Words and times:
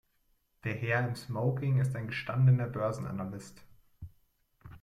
Der 0.63 0.73
Herr 0.73 1.07
im 1.07 1.15
Smoking 1.15 1.79
ist 1.79 1.95
ein 1.95 2.07
gestandener 2.07 2.65
Börsenanalyst. 2.65 3.63